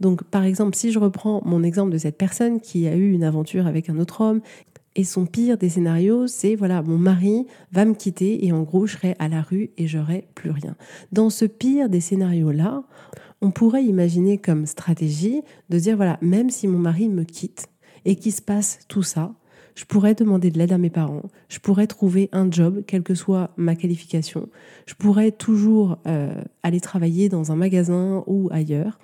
Donc, 0.00 0.24
par 0.24 0.44
exemple, 0.44 0.76
si 0.76 0.92
je 0.92 0.98
reprends 0.98 1.42
mon 1.44 1.62
exemple 1.62 1.90
de 1.90 1.98
cette 1.98 2.18
personne 2.18 2.60
qui 2.60 2.86
a 2.86 2.96
eu 2.96 3.12
une 3.12 3.24
aventure 3.24 3.66
avec 3.66 3.88
un 3.88 3.98
autre 3.98 4.20
homme, 4.20 4.40
et 5.00 5.04
son 5.04 5.24
pire 5.24 5.56
des 5.56 5.70
scénarios, 5.70 6.26
c'est 6.26 6.54
voilà, 6.54 6.82
mon 6.82 6.98
mari 6.98 7.46
va 7.72 7.86
me 7.86 7.94
quitter 7.94 8.44
et 8.44 8.52
en 8.52 8.64
gros, 8.64 8.86
je 8.86 8.96
serai 8.96 9.16
à 9.18 9.28
la 9.28 9.40
rue 9.40 9.70
et 9.78 9.86
j'aurai 9.86 10.28
plus 10.34 10.50
rien. 10.50 10.76
Dans 11.10 11.30
ce 11.30 11.46
pire 11.46 11.88
des 11.88 12.02
scénarios-là, 12.02 12.82
on 13.40 13.50
pourrait 13.50 13.82
imaginer 13.82 14.36
comme 14.36 14.66
stratégie 14.66 15.40
de 15.70 15.78
dire 15.78 15.96
voilà, 15.96 16.18
même 16.20 16.50
si 16.50 16.68
mon 16.68 16.78
mari 16.78 17.08
me 17.08 17.24
quitte 17.24 17.68
et 18.04 18.14
qu'il 18.16 18.32
se 18.32 18.42
passe 18.42 18.80
tout 18.88 19.02
ça, 19.02 19.32
je 19.74 19.86
pourrais 19.86 20.14
demander 20.14 20.50
de 20.50 20.58
l'aide 20.58 20.72
à 20.72 20.78
mes 20.78 20.90
parents, 20.90 21.22
je 21.48 21.60
pourrais 21.60 21.86
trouver 21.86 22.28
un 22.32 22.50
job, 22.50 22.82
quelle 22.86 23.02
que 23.02 23.14
soit 23.14 23.52
ma 23.56 23.76
qualification, 23.76 24.50
je 24.84 24.92
pourrais 24.92 25.32
toujours 25.32 25.96
euh, 26.06 26.34
aller 26.62 26.80
travailler 26.80 27.30
dans 27.30 27.52
un 27.52 27.56
magasin 27.56 28.22
ou 28.26 28.50
ailleurs 28.52 28.98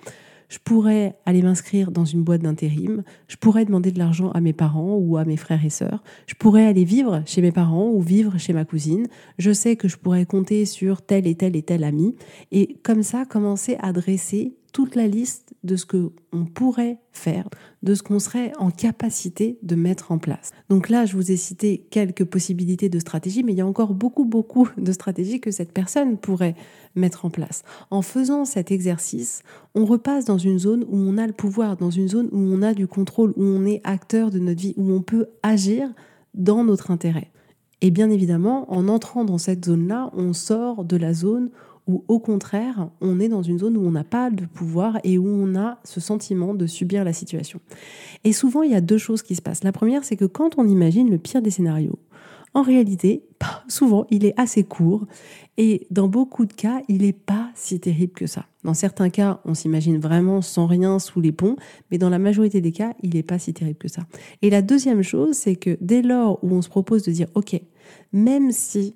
je 0.49 0.59
pourrais 0.63 1.17
aller 1.25 1.41
m'inscrire 1.41 1.91
dans 1.91 2.05
une 2.05 2.23
boîte 2.23 2.41
d'intérim, 2.41 3.03
je 3.27 3.35
pourrais 3.35 3.65
demander 3.65 3.91
de 3.91 3.99
l'argent 3.99 4.31
à 4.31 4.41
mes 4.41 4.53
parents 4.53 4.95
ou 4.95 5.17
à 5.17 5.25
mes 5.25 5.37
frères 5.37 5.65
et 5.65 5.69
sœurs, 5.69 6.03
je 6.25 6.35
pourrais 6.35 6.65
aller 6.65 6.85
vivre 6.85 7.23
chez 7.25 7.41
mes 7.41 7.51
parents 7.51 7.89
ou 7.89 8.01
vivre 8.01 8.37
chez 8.37 8.53
ma 8.53 8.65
cousine, 8.65 9.07
je 9.37 9.51
sais 9.51 9.75
que 9.75 9.87
je 9.87 9.97
pourrais 9.97 10.25
compter 10.25 10.65
sur 10.65 11.01
tel 11.01 11.27
et 11.27 11.35
tel 11.35 11.55
et 11.55 11.63
tel 11.63 11.83
ami, 11.83 12.15
et 12.51 12.77
comme 12.83 13.03
ça 13.03 13.25
commencer 13.25 13.77
à 13.79 13.91
dresser 13.91 14.55
toute 14.77 14.93
la 14.93 15.07
liste 15.07 15.55
de 15.63 15.75
ce 15.75 15.87
que 15.87 16.11
on 16.31 16.45
pourrait 16.45 16.99
faire, 17.11 17.49
de 17.81 17.95
ce 17.95 18.03
qu'on 18.03 18.19
serait 18.19 18.53
en 18.59 18.69
capacité 18.69 19.57
de 19.63 19.73
mettre 19.73 20.11
en 20.11 20.19
place. 20.19 20.51
Donc 20.69 20.89
là, 20.89 21.07
je 21.07 21.15
vous 21.15 21.31
ai 21.31 21.35
cité 21.35 21.87
quelques 21.89 22.25
possibilités 22.25 22.87
de 22.87 22.99
stratégie, 22.99 23.41
mais 23.41 23.53
il 23.53 23.57
y 23.57 23.61
a 23.61 23.65
encore 23.65 23.95
beaucoup, 23.95 24.23
beaucoup 24.23 24.69
de 24.77 24.91
stratégies 24.91 25.39
que 25.39 25.49
cette 25.49 25.71
personne 25.71 26.19
pourrait 26.19 26.53
mettre 26.93 27.25
en 27.25 27.31
place. 27.31 27.63
En 27.89 28.03
faisant 28.03 28.45
cet 28.45 28.69
exercice, 28.69 29.41
on 29.73 29.85
repasse 29.85 30.25
dans 30.25 30.37
une 30.37 30.59
zone 30.59 30.83
où 30.87 30.95
on 30.95 31.17
a 31.17 31.25
le 31.25 31.33
pouvoir, 31.33 31.75
dans 31.75 31.89
une 31.89 32.07
zone 32.07 32.29
où 32.31 32.37
on 32.37 32.61
a 32.61 32.75
du 32.75 32.85
contrôle, 32.85 33.33
où 33.35 33.43
on 33.43 33.65
est 33.65 33.81
acteur 33.83 34.29
de 34.29 34.37
notre 34.37 34.61
vie, 34.61 34.75
où 34.77 34.91
on 34.91 35.01
peut 35.01 35.25
agir 35.41 35.89
dans 36.35 36.63
notre 36.63 36.91
intérêt. 36.91 37.31
Et 37.81 37.89
bien 37.89 38.11
évidemment, 38.11 38.71
en 38.71 38.87
entrant 38.89 39.25
dans 39.25 39.39
cette 39.39 39.65
zone-là, 39.65 40.11
on 40.13 40.33
sort 40.33 40.85
de 40.85 40.97
la 40.97 41.13
zone 41.13 41.49
où 41.87 42.03
au 42.07 42.19
contraire, 42.19 42.89
on 43.01 43.19
est 43.19 43.29
dans 43.29 43.43
une 43.43 43.59
zone 43.59 43.77
où 43.77 43.81
on 43.81 43.91
n'a 43.91 44.03
pas 44.03 44.29
de 44.29 44.45
pouvoir 44.45 44.99
et 45.03 45.17
où 45.17 45.27
on 45.27 45.55
a 45.55 45.79
ce 45.83 45.99
sentiment 45.99 46.53
de 46.53 46.67
subir 46.67 47.03
la 47.03 47.13
situation. 47.13 47.59
Et 48.23 48.33
souvent, 48.33 48.61
il 48.61 48.71
y 48.71 48.75
a 48.75 48.81
deux 48.81 48.97
choses 48.97 49.21
qui 49.21 49.35
se 49.35 49.41
passent. 49.41 49.63
La 49.63 49.71
première, 49.71 50.03
c'est 50.03 50.17
que 50.17 50.25
quand 50.25 50.57
on 50.57 50.67
imagine 50.67 51.09
le 51.09 51.17
pire 51.17 51.41
des 51.41 51.51
scénarios, 51.51 51.99
En 52.53 52.63
réalité, 52.63 53.23
souvent, 53.67 54.07
il 54.09 54.25
est 54.25 54.33
assez 54.35 54.63
court 54.63 55.05
et 55.57 55.85
dans 55.91 56.07
beaucoup 56.07 56.45
de 56.47 56.53
cas, 56.53 56.81
il 56.87 57.03
n'est 57.03 57.13
pas 57.13 57.51
si 57.53 57.79
terrible 57.79 58.13
que 58.13 58.25
ça. 58.25 58.47
Dans 58.63 58.73
certains 58.73 59.09
cas, 59.09 59.41
on 59.45 59.53
s'imagine 59.53 59.99
vraiment 59.99 60.41
sans 60.41 60.65
rien 60.65 60.97
sous 60.97 61.21
les 61.21 61.31
ponts, 61.31 61.55
mais 61.91 61.99
dans 61.99 62.09
la 62.09 62.19
majorité 62.19 62.59
des 62.59 62.71
cas, 62.71 62.93
il 63.03 63.13
n'est 63.13 63.21
pas 63.21 63.37
si 63.37 63.53
terrible 63.53 63.77
que 63.77 63.87
ça. 63.87 64.03
Et 64.41 64.49
la 64.49 64.63
deuxième 64.63 65.03
chose, 65.03 65.35
c'est 65.35 65.55
que 65.55 65.77
dès 65.81 66.01
lors 66.01 66.43
où 66.43 66.51
on 66.51 66.63
se 66.63 66.69
propose 66.69 67.03
de 67.03 67.11
dire, 67.11 67.27
OK, 67.35 67.61
même 68.11 68.51
si 68.51 68.95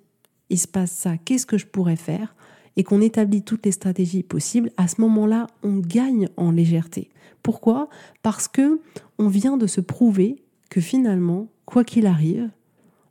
il 0.50 0.58
se 0.58 0.68
passe 0.68 0.92
ça, 0.92 1.18
qu'est-ce 1.18 1.46
que 1.46 1.60
je 1.60 1.68
pourrais 1.68 1.96
faire 1.98 2.36
et 2.78 2.84
qu'on 2.84 3.02
établit 3.02 3.42
toutes 3.42 3.66
les 3.66 3.72
stratégies 3.72 4.24
possibles, 4.24 4.72
à 4.78 4.88
ce 4.88 5.02
moment-là, 5.02 5.48
on 5.64 5.78
gagne 5.78 6.30
en 6.38 6.52
légèreté. 6.52 7.10
Pourquoi? 7.44 7.90
Parce 8.24 8.48
que 8.48 8.80
on 9.18 9.28
vient 9.28 9.58
de 9.58 9.68
se 9.68 9.82
prouver 9.82 10.44
que 10.70 10.82
finalement, 10.82 11.48
quoi 11.66 11.84
qu'il 11.84 12.06
arrive, 12.06 12.50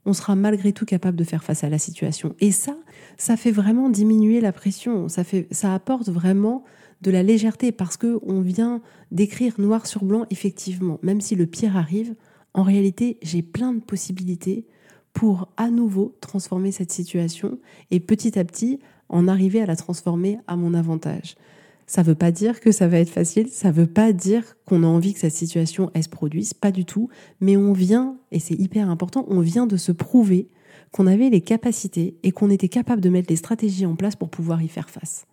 on 0.06 0.12
sera 0.12 0.34
malgré 0.34 0.72
tout 0.72 0.86
capable 0.86 1.16
de 1.16 1.24
faire 1.24 1.44
face 1.44 1.62
à 1.62 1.68
la 1.68 1.78
situation. 1.78 2.34
Et 2.40 2.52
ça, 2.52 2.76
ça 3.18 3.36
fait 3.36 3.50
vraiment 3.50 3.90
diminuer 3.90 4.40
la 4.40 4.52
pression. 4.52 5.08
Ça, 5.08 5.24
fait, 5.24 5.46
ça 5.50 5.74
apporte 5.74 6.08
vraiment 6.08 6.64
de 7.02 7.10
la 7.10 7.22
légèreté 7.22 7.72
parce 7.72 7.96
que 7.96 8.18
on 8.22 8.40
vient 8.40 8.80
d'écrire 9.10 9.60
noir 9.60 9.86
sur 9.86 10.04
blanc, 10.04 10.26
effectivement. 10.30 10.98
Même 11.02 11.20
si 11.20 11.36
le 11.36 11.46
pire 11.46 11.76
arrive, 11.76 12.14
en 12.54 12.62
réalité, 12.62 13.18
j'ai 13.22 13.42
plein 13.42 13.72
de 13.72 13.80
possibilités 13.80 14.66
pour 15.12 15.48
à 15.56 15.70
nouveau 15.70 16.16
transformer 16.20 16.72
cette 16.72 16.92
situation 16.92 17.58
et 17.90 18.00
petit 18.00 18.38
à 18.38 18.44
petit 18.44 18.78
en 19.10 19.28
arriver 19.28 19.60
à 19.60 19.66
la 19.66 19.76
transformer 19.76 20.38
à 20.46 20.56
mon 20.56 20.72
avantage. 20.74 21.36
Ça 21.86 22.02
ne 22.02 22.06
veut 22.06 22.14
pas 22.14 22.30
dire 22.30 22.60
que 22.60 22.70
ça 22.70 22.86
va 22.86 22.98
être 22.98 23.10
facile, 23.10 23.48
ça 23.48 23.68
ne 23.68 23.74
veut 23.74 23.86
pas 23.86 24.12
dire 24.12 24.56
qu'on 24.64 24.84
a 24.84 24.86
envie 24.86 25.12
que 25.12 25.18
cette 25.18 25.34
situation 25.34 25.90
se 26.00 26.08
produise, 26.08 26.54
pas 26.54 26.70
du 26.70 26.84
tout, 26.84 27.08
mais 27.40 27.56
on 27.56 27.72
vient, 27.72 28.16
et 28.30 28.38
c'est 28.38 28.54
hyper 28.54 28.88
important, 28.88 29.26
on 29.28 29.40
vient 29.40 29.66
de 29.66 29.76
se 29.76 29.90
prouver 29.90 30.48
qu'on 30.92 31.06
avait 31.06 31.30
les 31.30 31.40
capacités 31.40 32.16
et 32.22 32.30
qu'on 32.30 32.50
était 32.50 32.68
capable 32.68 33.00
de 33.00 33.08
mettre 33.08 33.30
les 33.30 33.36
stratégies 33.36 33.86
en 33.86 33.96
place 33.96 34.16
pour 34.16 34.28
pouvoir 34.28 34.62
y 34.62 34.68
faire 34.68 34.88
face. 34.88 35.26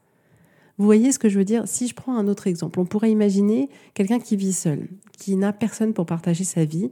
Vous 0.78 0.86
voyez 0.86 1.12
ce 1.12 1.20
que 1.20 1.30
je 1.30 1.38
veux 1.38 1.46
dire? 1.46 1.68
Si 1.68 1.88
je 1.88 1.96
prends 1.96 2.18
un 2.18 2.28
autre 2.28 2.46
exemple, 2.46 2.80
on 2.80 2.86
pourrait 2.86 3.12
imaginer 3.12 3.70
quelqu'un 3.96 4.20
qui 4.20 4.36
vit 4.36 4.54
seul, 4.54 4.88
qui 5.18 5.36
n'a 5.36 5.52
personne 5.52 5.94
pour 5.94 6.06
partager 6.06 6.44
sa 6.44 6.66
vie 6.66 6.92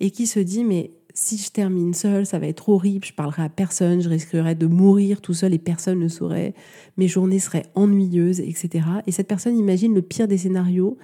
et 0.00 0.10
qui 0.10 0.26
se 0.26 0.40
dit 0.40 0.64
mais 0.64 0.90
si 1.18 1.38
je 1.38 1.50
termine 1.50 1.94
seul, 1.94 2.26
ça 2.26 2.38
va 2.38 2.46
être 2.46 2.68
horrible, 2.68 3.06
je 3.06 3.14
parlerai 3.14 3.42
à 3.42 3.48
personne, 3.48 4.02
je 4.02 4.08
risquerais 4.08 4.54
de 4.54 4.66
mourir 4.66 5.22
tout 5.22 5.32
seul 5.32 5.54
et 5.54 5.58
personne 5.58 5.98
ne 5.98 6.08
saurait, 6.08 6.52
mes 6.98 7.08
journées 7.08 7.38
seraient 7.38 7.64
ennuyeuses, 7.74 8.40
etc. 8.40 8.86
Et 9.06 9.12
cette 9.12 9.26
personne 9.26 9.56
imagine 9.56 9.94
le 9.94 10.02
pire 10.02 10.28
des 10.28 10.36
scénarios 10.36 10.98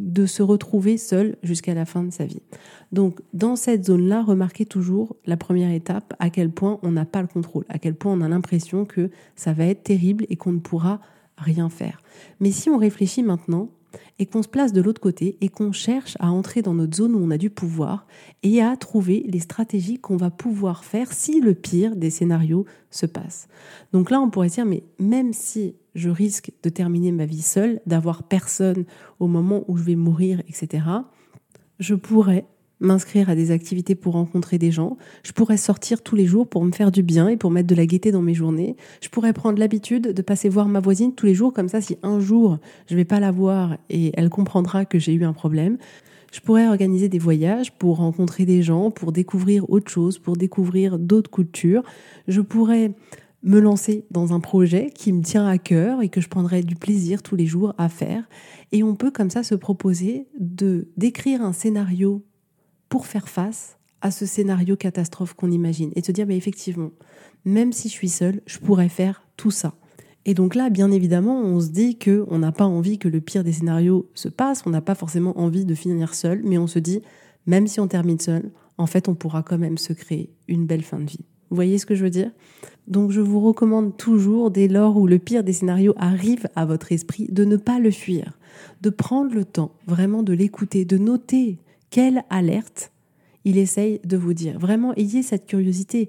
de 0.00 0.26
se 0.26 0.42
retrouver 0.42 0.96
seul 0.96 1.36
jusqu'à 1.44 1.74
la 1.74 1.84
fin 1.84 2.02
de 2.02 2.10
sa 2.10 2.24
vie. 2.24 2.42
Donc 2.90 3.20
dans 3.34 3.54
cette 3.54 3.86
zone-là, 3.86 4.24
remarquez 4.24 4.66
toujours 4.66 5.14
la 5.26 5.36
première 5.36 5.70
étape, 5.70 6.12
à 6.18 6.28
quel 6.28 6.50
point 6.50 6.80
on 6.82 6.90
n'a 6.90 7.04
pas 7.04 7.22
le 7.22 7.28
contrôle, 7.28 7.64
à 7.68 7.78
quel 7.78 7.94
point 7.94 8.12
on 8.12 8.20
a 8.20 8.28
l'impression 8.28 8.84
que 8.84 9.10
ça 9.36 9.52
va 9.52 9.66
être 9.66 9.84
terrible 9.84 10.26
et 10.28 10.34
qu'on 10.34 10.52
ne 10.52 10.58
pourra 10.58 11.00
rien 11.36 11.68
faire. 11.68 12.00
Mais 12.40 12.50
si 12.50 12.68
on 12.68 12.78
réfléchit 12.78 13.22
maintenant, 13.22 13.70
et 14.18 14.26
qu'on 14.26 14.42
se 14.42 14.48
place 14.48 14.72
de 14.72 14.80
l'autre 14.80 15.00
côté 15.00 15.36
et 15.40 15.48
qu'on 15.48 15.72
cherche 15.72 16.16
à 16.20 16.30
entrer 16.30 16.62
dans 16.62 16.74
notre 16.74 16.96
zone 16.96 17.14
où 17.14 17.18
on 17.22 17.30
a 17.30 17.38
du 17.38 17.50
pouvoir 17.50 18.06
et 18.42 18.62
à 18.62 18.76
trouver 18.76 19.24
les 19.28 19.40
stratégies 19.40 19.98
qu'on 19.98 20.16
va 20.16 20.30
pouvoir 20.30 20.84
faire 20.84 21.12
si 21.12 21.40
le 21.40 21.54
pire 21.54 21.96
des 21.96 22.10
scénarios 22.10 22.66
se 22.90 23.06
passe. 23.06 23.48
Donc 23.92 24.10
là, 24.10 24.20
on 24.20 24.30
pourrait 24.30 24.48
dire, 24.48 24.66
mais 24.66 24.84
même 24.98 25.32
si 25.32 25.74
je 25.94 26.10
risque 26.10 26.52
de 26.62 26.68
terminer 26.68 27.12
ma 27.12 27.26
vie 27.26 27.42
seule, 27.42 27.80
d'avoir 27.86 28.22
personne 28.22 28.84
au 29.20 29.26
moment 29.26 29.64
où 29.68 29.76
je 29.76 29.82
vais 29.82 29.96
mourir, 29.96 30.40
etc., 30.48 30.84
je 31.78 31.94
pourrais 31.94 32.46
m'inscrire 32.82 33.30
à 33.30 33.34
des 33.34 33.50
activités 33.50 33.94
pour 33.94 34.14
rencontrer 34.14 34.58
des 34.58 34.70
gens. 34.70 34.98
Je 35.22 35.32
pourrais 35.32 35.56
sortir 35.56 36.02
tous 36.02 36.16
les 36.16 36.26
jours 36.26 36.46
pour 36.46 36.64
me 36.64 36.72
faire 36.72 36.90
du 36.90 37.02
bien 37.02 37.28
et 37.28 37.36
pour 37.36 37.50
mettre 37.50 37.68
de 37.68 37.74
la 37.74 37.86
gaieté 37.86 38.12
dans 38.12 38.22
mes 38.22 38.34
journées. 38.34 38.76
Je 39.00 39.08
pourrais 39.08 39.32
prendre 39.32 39.58
l'habitude 39.58 40.12
de 40.12 40.22
passer 40.22 40.48
voir 40.48 40.68
ma 40.68 40.80
voisine 40.80 41.14
tous 41.14 41.26
les 41.26 41.34
jours, 41.34 41.52
comme 41.52 41.68
ça, 41.68 41.80
si 41.80 41.96
un 42.02 42.20
jour 42.20 42.58
je 42.88 42.96
vais 42.96 43.04
pas 43.04 43.20
la 43.20 43.30
voir 43.30 43.78
et 43.88 44.12
elle 44.14 44.28
comprendra 44.28 44.84
que 44.84 44.98
j'ai 44.98 45.14
eu 45.14 45.24
un 45.24 45.32
problème. 45.32 45.78
Je 46.32 46.40
pourrais 46.40 46.66
organiser 46.66 47.08
des 47.08 47.18
voyages 47.18 47.72
pour 47.72 47.98
rencontrer 47.98 48.46
des 48.46 48.62
gens, 48.62 48.90
pour 48.90 49.12
découvrir 49.12 49.68
autre 49.70 49.90
chose, 49.90 50.18
pour 50.18 50.36
découvrir 50.36 50.98
d'autres 50.98 51.30
cultures. 51.30 51.82
Je 52.26 52.40
pourrais 52.40 52.92
me 53.42 53.60
lancer 53.60 54.06
dans 54.10 54.32
un 54.32 54.40
projet 54.40 54.90
qui 54.94 55.12
me 55.12 55.22
tient 55.22 55.46
à 55.46 55.58
cœur 55.58 56.00
et 56.00 56.08
que 56.08 56.20
je 56.20 56.28
prendrai 56.28 56.62
du 56.62 56.74
plaisir 56.74 57.22
tous 57.22 57.36
les 57.36 57.46
jours 57.46 57.74
à 57.76 57.88
faire. 57.88 58.28
Et 58.70 58.82
on 58.82 58.94
peut 58.94 59.10
comme 59.10 59.30
ça 59.30 59.42
se 59.42 59.54
proposer 59.54 60.26
de 60.38 60.88
d'écrire 60.96 61.42
un 61.42 61.52
scénario 61.52 62.24
pour 62.92 63.06
faire 63.06 63.30
face 63.30 63.78
à 64.02 64.10
ce 64.10 64.26
scénario 64.26 64.76
catastrophe 64.76 65.32
qu'on 65.32 65.50
imagine 65.50 65.92
et 65.96 66.02
se 66.02 66.12
dire 66.12 66.26
mais 66.26 66.36
effectivement, 66.36 66.90
même 67.46 67.72
si 67.72 67.88
je 67.88 67.94
suis 67.94 68.10
seule, 68.10 68.42
je 68.44 68.58
pourrais 68.58 68.90
faire 68.90 69.26
tout 69.38 69.50
ça. 69.50 69.72
Et 70.26 70.34
donc 70.34 70.54
là, 70.54 70.68
bien 70.68 70.90
évidemment, 70.90 71.40
on 71.40 71.58
se 71.58 71.70
dit 71.70 71.96
que 71.96 72.26
on 72.28 72.40
n'a 72.40 72.52
pas 72.52 72.66
envie 72.66 72.98
que 72.98 73.08
le 73.08 73.22
pire 73.22 73.44
des 73.44 73.52
scénarios 73.54 74.10
se 74.12 74.28
passe, 74.28 74.64
on 74.66 74.70
n'a 74.70 74.82
pas 74.82 74.94
forcément 74.94 75.40
envie 75.40 75.64
de 75.64 75.74
finir 75.74 76.12
seul, 76.14 76.42
mais 76.44 76.58
on 76.58 76.66
se 76.66 76.78
dit 76.78 77.00
même 77.46 77.66
si 77.66 77.80
on 77.80 77.88
termine 77.88 78.20
seul, 78.20 78.50
en 78.76 78.84
fait, 78.84 79.08
on 79.08 79.14
pourra 79.14 79.42
quand 79.42 79.56
même 79.56 79.78
se 79.78 79.94
créer 79.94 80.28
une 80.46 80.66
belle 80.66 80.82
fin 80.82 80.98
de 80.98 81.08
vie. 81.08 81.24
Vous 81.48 81.56
voyez 81.56 81.78
ce 81.78 81.86
que 81.86 81.94
je 81.94 82.04
veux 82.04 82.10
dire? 82.10 82.30
Donc 82.88 83.10
je 83.10 83.22
vous 83.22 83.40
recommande 83.40 83.96
toujours, 83.96 84.50
dès 84.50 84.68
lors 84.68 84.98
où 84.98 85.06
le 85.06 85.18
pire 85.18 85.44
des 85.44 85.54
scénarios 85.54 85.94
arrive 85.96 86.46
à 86.56 86.66
votre 86.66 86.92
esprit, 86.92 87.26
de 87.32 87.46
ne 87.46 87.56
pas 87.56 87.78
le 87.78 87.90
fuir, 87.90 88.36
de 88.82 88.90
prendre 88.90 89.34
le 89.34 89.46
temps 89.46 89.72
vraiment 89.86 90.22
de 90.22 90.34
l'écouter, 90.34 90.84
de 90.84 90.98
noter 90.98 91.56
quelle 91.92 92.24
alerte 92.30 92.90
il 93.44 93.58
essaye 93.58 94.00
de 94.02 94.16
vous 94.16 94.32
dire. 94.32 94.58
Vraiment, 94.58 94.94
ayez 94.94 95.22
cette 95.22 95.46
curiosité. 95.46 96.08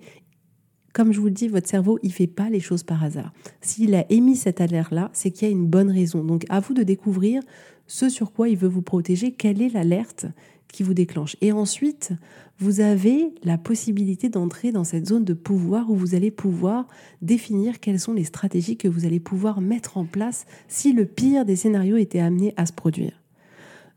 Comme 0.94 1.12
je 1.12 1.20
vous 1.20 1.26
le 1.26 1.32
dis, 1.32 1.50
votre 1.50 1.68
cerveau, 1.68 2.00
il 2.04 2.14
fait 2.14 2.26
pas 2.26 2.50
les 2.50 2.62
choses 2.62 2.84
par 2.84 3.04
hasard. 3.04 3.34
S'il 3.62 3.94
a 3.94 4.06
émis 4.10 4.38
cette 4.38 4.62
alerte-là, 4.62 5.10
c'est 5.14 5.30
qu'il 5.30 5.48
y 5.48 5.52
a 5.52 5.54
une 5.54 5.68
bonne 5.68 5.92
raison. 5.92 6.24
Donc, 6.24 6.46
à 6.50 6.62
vous 6.62 6.74
de 6.74 6.84
découvrir 6.84 7.44
ce 7.86 8.08
sur 8.08 8.32
quoi 8.32 8.48
il 8.48 8.58
veut 8.58 8.70
vous 8.70 8.82
protéger, 8.82 9.34
quelle 9.34 9.62
est 9.62 9.74
l'alerte 9.74 10.26
qui 10.72 10.84
vous 10.84 10.94
déclenche. 10.94 11.36
Et 11.42 11.52
ensuite, 11.52 12.14
vous 12.60 12.80
avez 12.80 13.36
la 13.44 13.58
possibilité 13.58 14.30
d'entrer 14.30 14.72
dans 14.72 14.86
cette 14.86 15.08
zone 15.08 15.26
de 15.26 15.34
pouvoir 15.34 15.92
où 15.92 15.96
vous 15.96 16.16
allez 16.16 16.32
pouvoir 16.32 16.88
définir 17.22 17.82
quelles 17.82 18.00
sont 18.00 18.14
les 18.14 18.24
stratégies 18.24 18.78
que 18.78 18.88
vous 18.88 19.06
allez 19.06 19.20
pouvoir 19.20 19.60
mettre 19.60 19.98
en 19.98 20.06
place 20.06 20.46
si 20.70 20.94
le 20.94 21.06
pire 21.06 21.44
des 21.44 21.58
scénarios 21.58 21.98
était 21.98 22.20
amené 22.20 22.54
à 22.56 22.66
se 22.66 22.74
produire. 22.74 23.22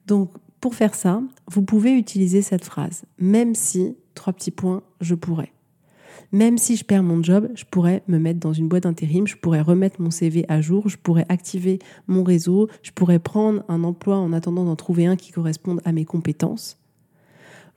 Donc, 0.07 0.33
pour 0.61 0.75
faire 0.75 0.95
ça, 0.95 1.23
vous 1.49 1.63
pouvez 1.63 1.93
utiliser 1.93 2.43
cette 2.43 2.65
phrase. 2.65 3.05
Même 3.19 3.55
si, 3.55 3.97
trois 4.15 4.33
petits 4.33 4.51
points, 4.51 4.83
je 5.01 5.15
pourrais. 5.15 5.53
Même 6.33 6.59
si 6.59 6.77
je 6.77 6.85
perds 6.85 7.03
mon 7.03 7.23
job, 7.23 7.49
je 7.55 7.65
pourrais 7.65 8.03
me 8.09 8.19
mettre 8.19 8.41
dans 8.41 8.53
une 8.53 8.69
boîte 8.69 8.83
d'intérim, 8.83 9.27
je 9.27 9.37
pourrais 9.37 9.61
remettre 9.61 10.01
mon 10.01 10.11
CV 10.11 10.45
à 10.49 10.61
jour, 10.61 10.89
je 10.89 10.97
pourrais 10.97 11.27
activer 11.29 11.79
mon 12.09 12.25
réseau, 12.25 12.69
je 12.83 12.91
pourrais 12.91 13.19
prendre 13.19 13.63
un 13.69 13.85
emploi 13.85 14.17
en 14.17 14.33
attendant 14.33 14.65
d'en 14.65 14.77
trouver 14.77 15.07
un 15.07 15.17
qui 15.17 15.31
corresponde 15.31 15.81
à 15.85 15.93
mes 15.93 16.05
compétences. 16.05 16.79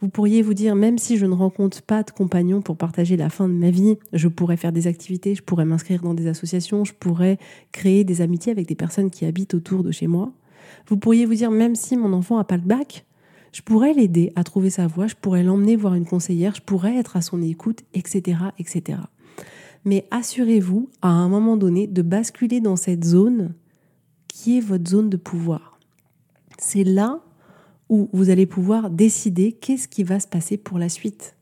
Vous 0.01 0.07
pourriez 0.07 0.41
vous 0.41 0.53
dire, 0.53 0.75
même 0.75 0.97
si 0.97 1.17
je 1.17 1.25
ne 1.25 1.33
rencontre 1.33 1.81
pas 1.81 2.03
de 2.03 2.11
compagnon 2.11 2.61
pour 2.61 2.77
partager 2.77 3.17
la 3.17 3.29
fin 3.29 3.49
de 3.49 3.53
ma 3.53 3.69
vie, 3.69 3.97
je 4.13 4.29
pourrais 4.29 4.55
faire 4.55 4.71
des 4.71 4.87
activités, 4.87 5.35
je 5.35 5.43
pourrais 5.43 5.65
m'inscrire 5.65 6.01
dans 6.01 6.13
des 6.13 6.27
associations, 6.27 6.85
je 6.85 6.93
pourrais 6.93 7.37
créer 7.73 8.05
des 8.05 8.21
amitiés 8.21 8.53
avec 8.53 8.65
des 8.65 8.75
personnes 8.75 9.09
qui 9.09 9.25
habitent 9.25 9.53
autour 9.53 9.83
de 9.83 9.91
chez 9.91 10.07
moi. 10.07 10.31
Vous 10.87 10.97
pourriez 10.97 11.25
vous 11.25 11.35
dire, 11.35 11.51
même 11.51 11.75
si 11.75 11.97
mon 11.97 12.13
enfant 12.13 12.37
n'a 12.37 12.43
pas 12.43 12.57
le 12.57 12.63
bac, 12.63 13.05
je 13.51 13.61
pourrais 13.61 13.93
l'aider 13.93 14.31
à 14.35 14.43
trouver 14.43 14.69
sa 14.69 14.87
voie, 14.87 15.07
je 15.07 15.15
pourrais 15.15 15.43
l'emmener 15.43 15.75
voir 15.75 15.95
une 15.95 16.05
conseillère, 16.05 16.55
je 16.55 16.61
pourrais 16.61 16.97
être 16.97 17.17
à 17.17 17.21
son 17.21 17.41
écoute, 17.41 17.83
etc., 17.93 18.37
etc. 18.59 18.99
Mais 19.85 20.07
assurez-vous, 20.11 20.89
à 21.01 21.09
un 21.09 21.29
moment 21.29 21.57
donné, 21.57 21.87
de 21.87 22.01
basculer 22.01 22.61
dans 22.61 22.75
cette 22.75 23.03
zone 23.03 23.53
qui 24.27 24.57
est 24.57 24.61
votre 24.61 24.89
zone 24.89 25.09
de 25.09 25.17
pouvoir. 25.17 25.79
C'est 26.57 26.83
là 26.83 27.21
où 27.87 28.09
vous 28.13 28.29
allez 28.29 28.45
pouvoir 28.45 28.89
décider 28.89 29.53
qu'est-ce 29.53 29.87
qui 29.87 30.03
va 30.03 30.19
se 30.19 30.27
passer 30.27 30.57
pour 30.57 30.77
la 30.77 30.89
suite. 30.89 31.35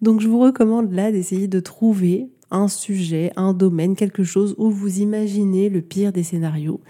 Donc 0.00 0.20
je 0.20 0.28
vous 0.28 0.38
recommande 0.38 0.92
là 0.92 1.12
d'essayer 1.12 1.48
de 1.48 1.60
trouver 1.60 2.30
un 2.50 2.68
sujet, 2.68 3.32
un 3.36 3.54
domaine, 3.54 3.96
quelque 3.96 4.24
chose 4.24 4.54
où 4.58 4.70
vous 4.70 5.00
imaginez 5.00 5.68
le 5.68 5.80
pire 5.80 6.12
des 6.12 6.22
scénarios 6.22 6.80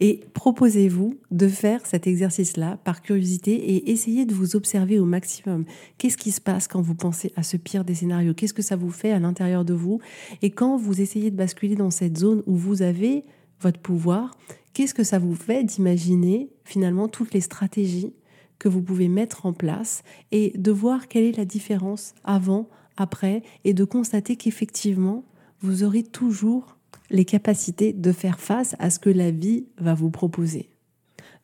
et 0.00 0.20
proposez-vous 0.34 1.18
de 1.30 1.48
faire 1.48 1.84
cet 1.86 2.06
exercice-là 2.06 2.78
par 2.84 3.02
curiosité 3.02 3.52
et 3.52 3.90
essayez 3.90 4.26
de 4.26 4.34
vous 4.34 4.56
observer 4.56 4.98
au 4.98 5.04
maximum. 5.04 5.64
Qu'est-ce 5.98 6.16
qui 6.16 6.30
se 6.30 6.40
passe 6.40 6.68
quand 6.68 6.82
vous 6.82 6.94
pensez 6.94 7.32
à 7.36 7.42
ce 7.42 7.56
pire 7.56 7.84
des 7.84 7.94
scénarios? 7.94 8.34
Qu'est-ce 8.34 8.54
que 8.54 8.62
ça 8.62 8.76
vous 8.76 8.90
fait 8.90 9.12
à 9.12 9.18
l'intérieur 9.18 9.64
de 9.64 9.74
vous? 9.74 10.00
Et 10.42 10.50
quand 10.50 10.76
vous 10.76 11.00
essayez 11.00 11.30
de 11.30 11.36
basculer 11.36 11.76
dans 11.76 11.90
cette 11.90 12.18
zone 12.18 12.42
où 12.46 12.56
vous 12.56 12.82
avez 12.82 13.24
votre 13.60 13.80
pouvoir, 13.80 14.36
qu'est-ce 14.72 14.94
que 14.94 15.04
ça 15.04 15.18
vous 15.18 15.34
fait 15.34 15.64
d'imaginer 15.64 16.50
finalement 16.64 17.08
toutes 17.08 17.34
les 17.34 17.40
stratégies 17.40 18.12
que 18.58 18.68
vous 18.68 18.82
pouvez 18.82 19.08
mettre 19.08 19.46
en 19.46 19.52
place 19.52 20.02
et 20.32 20.52
de 20.56 20.70
voir 20.70 21.08
quelle 21.08 21.24
est 21.24 21.36
la 21.36 21.44
différence 21.44 22.14
avant, 22.24 22.68
après 22.96 23.42
et 23.64 23.74
de 23.74 23.84
constater 23.84 24.36
qu'effectivement, 24.36 25.24
vous 25.60 25.82
aurez 25.82 26.02
toujours 26.02 26.76
les 27.14 27.24
capacités 27.24 27.92
de 27.92 28.12
faire 28.12 28.40
face 28.40 28.74
à 28.78 28.90
ce 28.90 28.98
que 28.98 29.10
la 29.10 29.30
vie 29.30 29.66
va 29.78 29.94
vous 29.94 30.10
proposer. 30.10 30.68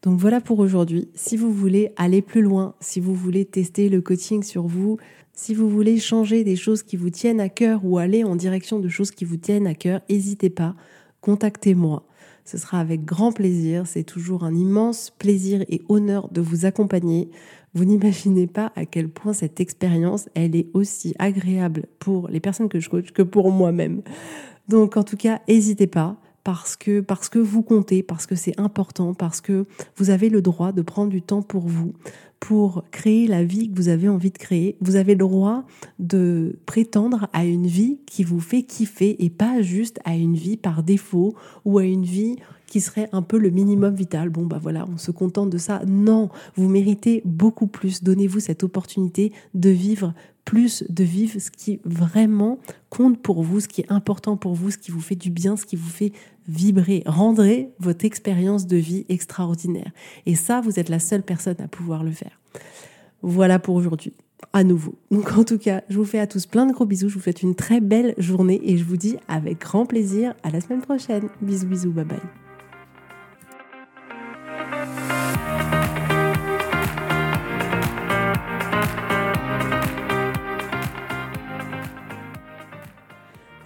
Donc 0.02 0.18
voilà 0.18 0.40
pour 0.40 0.58
aujourd'hui. 0.58 1.08
Si 1.14 1.36
vous 1.36 1.52
voulez 1.52 1.92
aller 1.96 2.22
plus 2.22 2.42
loin, 2.42 2.74
si 2.80 3.00
vous 3.00 3.14
voulez 3.14 3.44
tester 3.44 3.88
le 3.88 4.00
coaching 4.00 4.42
sur 4.42 4.66
vous, 4.66 4.98
si 5.32 5.54
vous 5.54 5.68
voulez 5.70 5.98
changer 5.98 6.42
des 6.42 6.56
choses 6.56 6.82
qui 6.82 6.96
vous 6.96 7.10
tiennent 7.10 7.40
à 7.40 7.48
cœur 7.48 7.80
ou 7.84 7.98
aller 7.98 8.24
en 8.24 8.36
direction 8.36 8.80
de 8.80 8.88
choses 8.88 9.10
qui 9.10 9.24
vous 9.24 9.36
tiennent 9.36 9.66
à 9.66 9.74
cœur, 9.74 10.00
n'hésitez 10.10 10.50
pas, 10.50 10.74
contactez-moi. 11.20 12.04
Ce 12.44 12.58
sera 12.58 12.80
avec 12.80 13.04
grand 13.04 13.30
plaisir. 13.30 13.86
C'est 13.86 14.02
toujours 14.02 14.42
un 14.42 14.54
immense 14.54 15.10
plaisir 15.18 15.64
et 15.68 15.82
honneur 15.88 16.28
de 16.30 16.40
vous 16.40 16.64
accompagner. 16.64 17.30
Vous 17.74 17.84
n'imaginez 17.84 18.46
pas 18.46 18.72
à 18.74 18.84
quel 18.84 19.08
point 19.08 19.32
cette 19.32 19.60
expérience, 19.60 20.28
elle 20.34 20.56
est 20.56 20.66
aussi 20.74 21.14
agréable 21.18 21.86
pour 21.98 22.28
les 22.28 22.40
personnes 22.40 22.68
que 22.68 22.80
je 22.80 22.88
coach 22.88 23.12
que 23.12 23.22
pour 23.22 23.52
moi-même. 23.52 24.02
Donc 24.68 24.96
en 24.96 25.04
tout 25.04 25.16
cas, 25.16 25.40
n'hésitez 25.48 25.86
pas 25.86 26.16
parce 26.42 26.76
que, 26.76 27.00
parce 27.00 27.28
que 27.28 27.38
vous 27.38 27.62
comptez, 27.62 28.02
parce 28.02 28.26
que 28.26 28.34
c'est 28.34 28.58
important, 28.58 29.14
parce 29.14 29.40
que 29.40 29.66
vous 29.96 30.10
avez 30.10 30.30
le 30.30 30.42
droit 30.42 30.72
de 30.72 30.82
prendre 30.82 31.10
du 31.10 31.22
temps 31.22 31.42
pour 31.42 31.62
vous, 31.62 31.92
pour 32.40 32.84
créer 32.90 33.26
la 33.26 33.44
vie 33.44 33.70
que 33.70 33.76
vous 33.76 33.88
avez 33.88 34.08
envie 34.08 34.30
de 34.30 34.38
créer. 34.38 34.76
Vous 34.80 34.96
avez 34.96 35.12
le 35.12 35.18
droit 35.18 35.64
de 35.98 36.58
prétendre 36.66 37.28
à 37.32 37.44
une 37.44 37.66
vie 37.66 38.00
qui 38.06 38.24
vous 38.24 38.40
fait 38.40 38.62
kiffer 38.62 39.22
et 39.22 39.30
pas 39.30 39.60
juste 39.60 40.00
à 40.04 40.16
une 40.16 40.34
vie 40.34 40.56
par 40.56 40.82
défaut 40.82 41.34
ou 41.64 41.78
à 41.78 41.84
une 41.84 42.04
vie 42.04 42.36
qui 42.70 42.80
serait 42.80 43.08
un 43.12 43.20
peu 43.20 43.36
le 43.36 43.50
minimum 43.50 43.94
vital. 43.94 44.30
Bon, 44.30 44.46
bah 44.46 44.58
voilà, 44.62 44.86
on 44.90 44.96
se 44.96 45.10
contente 45.10 45.50
de 45.50 45.58
ça. 45.58 45.82
Non, 45.86 46.30
vous 46.56 46.68
méritez 46.68 47.20
beaucoup 47.26 47.66
plus. 47.66 48.02
Donnez-vous 48.02 48.40
cette 48.40 48.62
opportunité 48.62 49.32
de 49.54 49.68
vivre 49.68 50.14
plus, 50.44 50.84
de 50.88 51.04
vivre 51.04 51.38
ce 51.38 51.50
qui 51.50 51.80
vraiment 51.84 52.58
compte 52.88 53.20
pour 53.20 53.42
vous, 53.42 53.60
ce 53.60 53.68
qui 53.68 53.82
est 53.82 53.92
important 53.92 54.36
pour 54.36 54.54
vous, 54.54 54.70
ce 54.70 54.78
qui 54.78 54.90
vous 54.90 55.00
fait 55.00 55.16
du 55.16 55.30
bien, 55.30 55.56
ce 55.56 55.66
qui 55.66 55.76
vous 55.76 55.90
fait 55.90 56.12
vibrer. 56.48 57.02
Rendrez 57.06 57.70
votre 57.78 58.04
expérience 58.04 58.66
de 58.66 58.76
vie 58.76 59.04
extraordinaire. 59.08 59.90
Et 60.24 60.36
ça, 60.36 60.60
vous 60.60 60.78
êtes 60.78 60.88
la 60.88 61.00
seule 61.00 61.22
personne 61.22 61.56
à 61.58 61.68
pouvoir 61.68 62.04
le 62.04 62.12
faire. 62.12 62.40
Voilà 63.22 63.58
pour 63.58 63.74
aujourd'hui 63.74 64.14
à 64.52 64.64
nouveau. 64.64 64.94
Donc 65.10 65.36
en 65.36 65.44
tout 65.44 65.58
cas, 65.58 65.82
je 65.88 65.96
vous 65.96 66.04
fais 66.04 66.18
à 66.18 66.26
tous 66.26 66.46
plein 66.46 66.66
de 66.66 66.72
gros 66.72 66.86
bisous, 66.86 67.08
je 67.08 67.14
vous 67.14 67.20
souhaite 67.20 67.42
une 67.42 67.54
très 67.54 67.80
belle 67.80 68.14
journée 68.16 68.60
et 68.64 68.78
je 68.78 68.84
vous 68.84 68.96
dis 68.96 69.16
avec 69.28 69.60
grand 69.60 69.86
plaisir 69.86 70.34
à 70.42 70.50
la 70.50 70.60
semaine 70.60 70.80
prochaine. 70.80 71.28
Bisous 71.42 71.66
bisous, 71.66 71.92
bye 71.92 72.04
bye. 72.04 72.49